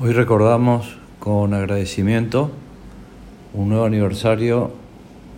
[0.00, 2.52] Hoy recordamos con agradecimiento
[3.52, 4.70] un nuevo aniversario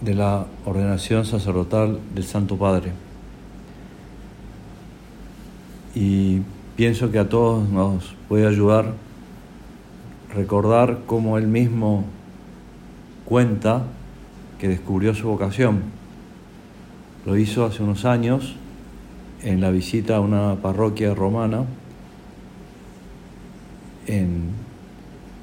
[0.02, 2.92] de la ordenación sacerdotal del Santo Padre.
[5.94, 6.42] Y
[6.76, 8.92] pienso que a todos nos puede ayudar
[10.34, 12.04] recordar cómo él mismo
[13.24, 13.84] cuenta
[14.58, 15.84] que descubrió su vocación.
[17.24, 18.56] Lo hizo hace unos años
[19.42, 21.64] en la visita a una parroquia romana
[24.10, 24.50] en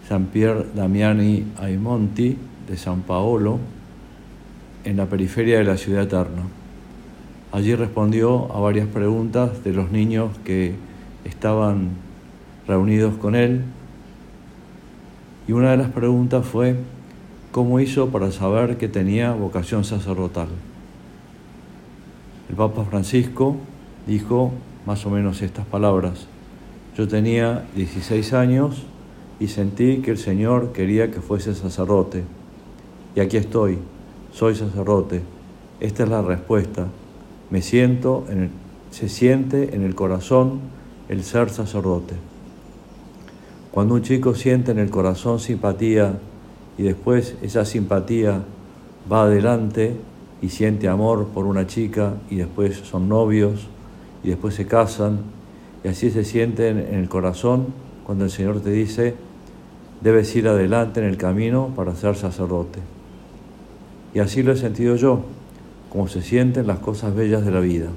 [0.07, 3.59] San Pier Damiani ai Monti de San Paolo,
[4.83, 6.43] en la periferia de la ciudad eterna.
[7.51, 10.75] Allí respondió a varias preguntas de los niños que
[11.23, 11.91] estaban
[12.67, 13.63] reunidos con él
[15.47, 16.75] y una de las preguntas fue
[17.51, 20.49] cómo hizo para saber que tenía vocación sacerdotal.
[22.49, 23.55] El Papa Francisco
[24.05, 24.51] dijo
[24.85, 26.27] más o menos estas palabras.
[26.97, 28.81] Yo tenía 16 años
[29.39, 32.23] y sentí que el Señor quería que fuese sacerdote.
[33.15, 33.77] Y aquí estoy,
[34.33, 35.21] soy sacerdote.
[35.79, 36.87] Esta es la respuesta.
[37.51, 38.49] Me siento en el,
[38.89, 40.59] se siente en el corazón
[41.07, 42.15] el ser sacerdote.
[43.71, 46.17] Cuando un chico siente en el corazón simpatía
[46.79, 48.41] y después esa simpatía
[49.11, 49.95] va adelante
[50.41, 53.67] y siente amor por una chica y después son novios
[54.23, 55.36] y después se casan
[55.87, 57.67] así se sienten en el corazón
[58.03, 59.15] cuando el Señor te dice,
[60.01, 62.79] debes ir adelante en el camino para ser sacerdote.
[64.13, 65.21] Y así lo he sentido yo,
[65.89, 67.87] como se sienten las cosas bellas de la vida.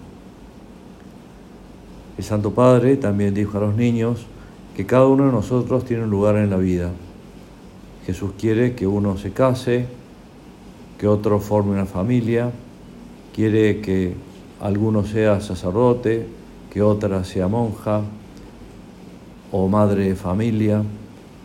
[2.19, 4.27] El Santo Padre también dijo a los niños
[4.77, 6.91] que cada uno de nosotros tiene un lugar en la vida.
[8.05, 9.87] Jesús quiere que uno se case,
[10.99, 12.51] que otro forme una familia,
[13.35, 14.15] quiere que
[14.61, 16.27] alguno sea sacerdote,
[16.71, 18.03] que otra sea monja
[19.53, 20.83] o madre de familia,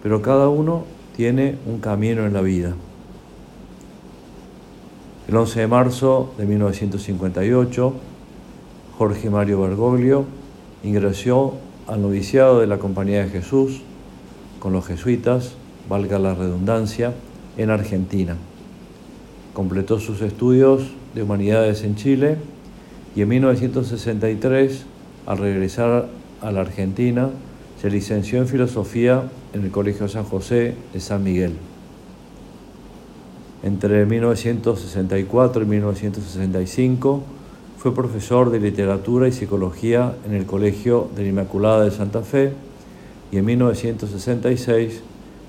[0.04, 0.84] pero cada uno
[1.16, 2.76] tiene un camino en la vida.
[5.28, 7.94] El 11 de marzo de 1958,
[8.98, 10.26] Jorge Mario Bergoglio
[10.84, 11.56] ingresó
[11.88, 13.82] al noviciado de la Compañía de Jesús
[14.60, 15.54] con los jesuitas,
[15.90, 17.14] valga la redundancia,
[17.58, 18.36] en Argentina.
[19.54, 22.38] Completó sus estudios de humanidades en Chile
[23.16, 24.86] y en 1963,
[25.26, 26.08] al regresar
[26.42, 27.30] a la Argentina,
[27.82, 31.54] se licenció en filosofía en el Colegio San José de San Miguel.
[33.64, 37.24] Entre 1964 y 1965
[37.78, 42.52] fue profesor de literatura y psicología en el Colegio de la Inmaculada de Santa Fe
[43.32, 45.02] y en 1966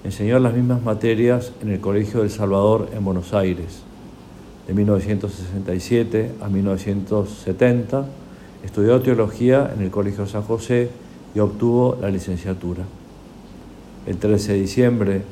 [0.05, 3.83] enseñó las mismas materias en el Colegio del Salvador en Buenos Aires.
[4.67, 8.07] De 1967 a 1970
[8.65, 10.91] estudió teología en el Colegio San José
[11.35, 12.85] y obtuvo la licenciatura.
[14.07, 15.23] El 13 de diciembre,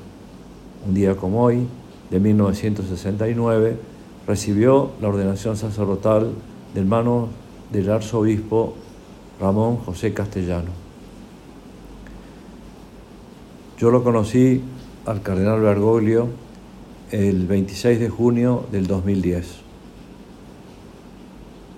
[0.87, 1.67] un día como hoy,
[2.11, 3.77] de 1969,
[4.27, 6.33] recibió la ordenación sacerdotal
[6.75, 7.29] del mano
[7.73, 8.75] del arzobispo
[9.41, 10.71] Ramón José Castellano.
[13.79, 14.63] Yo lo conocí
[15.07, 16.29] al cardenal Bergoglio
[17.11, 19.64] el 26 de junio del 2010,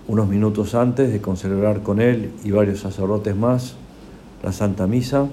[0.08, 3.74] unos minutos antes de celebrar con él y varios sacerdotes más
[4.42, 5.26] la Santa Misa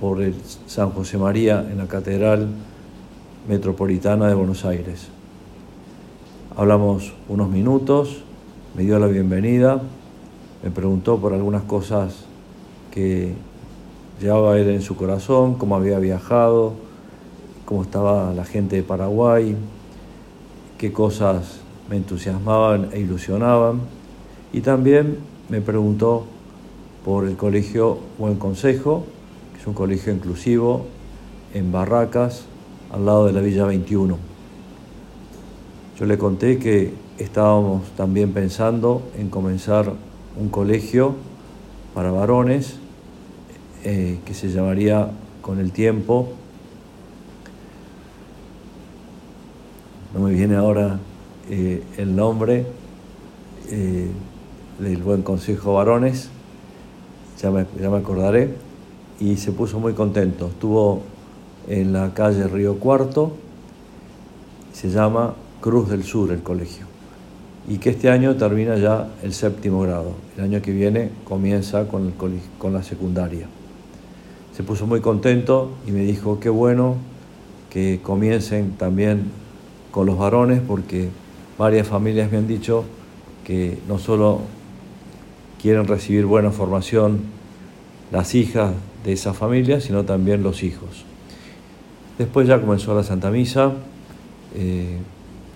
[0.00, 0.34] por el
[0.66, 2.48] San José María en la Catedral
[3.48, 5.08] Metropolitana de Buenos Aires.
[6.56, 8.24] Hablamos unos minutos,
[8.76, 9.80] me dio la bienvenida,
[10.64, 12.24] me preguntó por algunas cosas
[12.90, 13.34] que
[14.20, 16.72] llevaba él en su corazón, cómo había viajado,
[17.64, 19.54] cómo estaba la gente de Paraguay,
[20.78, 23.80] qué cosas me entusiasmaban e ilusionaban.
[24.52, 26.26] Y también me preguntó
[27.04, 29.04] por el colegio Buen Consejo,
[29.52, 30.86] que es un colegio inclusivo
[31.54, 32.44] en Barracas,
[32.92, 34.16] al lado de la Villa 21.
[35.98, 39.92] Yo le conté que estábamos también pensando en comenzar
[40.38, 41.14] un colegio
[41.94, 42.76] para varones
[43.84, 45.10] eh, que se llamaría
[45.40, 46.28] con el tiempo,
[50.12, 50.98] no me viene ahora
[51.48, 52.66] eh, el nombre
[53.70, 54.08] eh,
[54.80, 56.28] del Buen Consejo Varones,
[57.40, 57.66] ya me,
[57.96, 58.54] acordaré,
[59.20, 60.48] y se puso muy contento.
[60.48, 61.02] Estuvo
[61.68, 63.32] en la calle Río Cuarto,
[64.72, 66.86] se llama Cruz del Sur el colegio,
[67.68, 70.12] y que este año termina ya el séptimo grado.
[70.36, 72.12] El año que viene comienza con,
[72.58, 73.46] con la secundaria.
[74.56, 76.96] Se puso muy contento y me dijo, qué bueno
[77.70, 79.30] que comiencen también
[79.90, 81.10] con los varones, porque
[81.58, 82.84] varias familias me han dicho
[83.44, 84.40] que no solo
[85.60, 87.20] quieren recibir buena formación
[88.12, 88.72] las hijas
[89.04, 91.04] de esa familia, sino también los hijos.
[92.18, 93.72] Después ya comenzó la Santa Misa,
[94.54, 94.98] eh,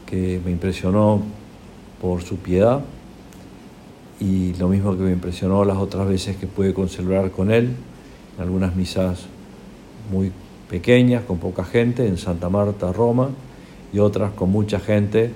[0.06, 1.22] que me impresionó
[2.00, 2.80] por su piedad
[4.20, 7.70] y lo mismo que me impresionó las otras veces que pude concelebrar con él,
[8.36, 9.20] en algunas misas
[10.10, 10.32] muy
[10.68, 13.30] pequeñas, con poca gente, en Santa Marta, Roma,
[13.92, 15.32] y otras con mucha gente,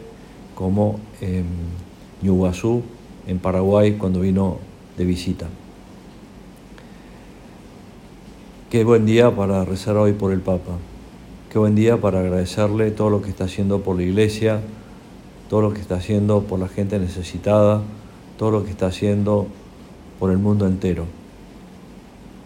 [0.54, 1.44] como en
[2.22, 2.82] Ñuguazú,
[3.26, 4.58] en Paraguay, cuando vino
[4.96, 5.46] de visita.
[8.70, 10.72] Qué buen día para rezar hoy por el Papa.
[11.50, 14.60] Qué buen día para agradecerle todo lo que está haciendo por la Iglesia,
[15.48, 17.82] todo lo que está haciendo por la gente necesitada,
[18.36, 19.46] todo lo que está haciendo
[20.18, 21.04] por el mundo entero.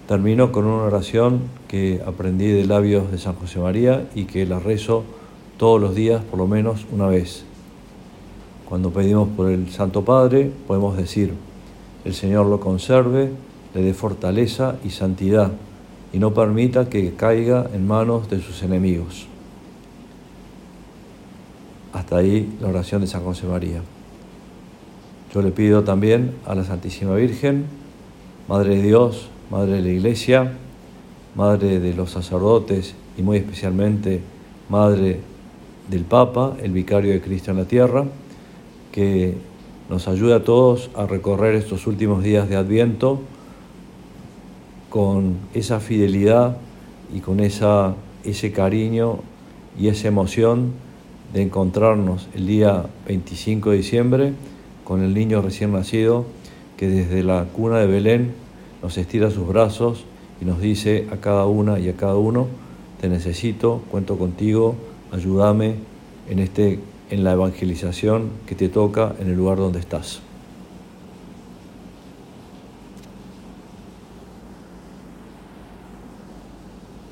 [0.06, 4.58] Termino con una oración que aprendí de labios de San José María y que la
[4.58, 5.04] rezo
[5.56, 7.47] todos los días por lo menos una vez.
[8.68, 11.32] Cuando pedimos por el Santo Padre podemos decir,
[12.04, 13.30] el Señor lo conserve,
[13.74, 15.52] le dé fortaleza y santidad
[16.12, 19.26] y no permita que caiga en manos de sus enemigos.
[21.94, 23.80] Hasta ahí la oración de San José María.
[25.32, 27.64] Yo le pido también a la Santísima Virgen,
[28.48, 30.52] Madre de Dios, Madre de la Iglesia,
[31.34, 34.20] Madre de los sacerdotes y muy especialmente
[34.68, 35.20] Madre
[35.88, 38.04] del Papa, el Vicario de Cristo en la Tierra,
[38.98, 39.34] que
[39.88, 43.20] nos ayude a todos a recorrer estos últimos días de Adviento
[44.90, 46.56] con esa fidelidad
[47.14, 49.20] y con esa, ese cariño
[49.78, 50.72] y esa emoción
[51.32, 54.32] de encontrarnos el día 25 de diciembre
[54.82, 56.24] con el niño recién nacido
[56.76, 58.32] que desde la cuna de Belén
[58.82, 60.06] nos estira sus brazos
[60.40, 62.48] y nos dice a cada una y a cada uno,
[63.00, 64.74] te necesito, cuento contigo,
[65.12, 65.76] ayúdame
[66.28, 70.20] en, este, en la evangelización que te toca en el lugar donde estás.